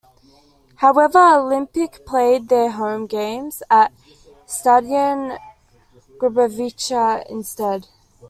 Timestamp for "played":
2.07-2.49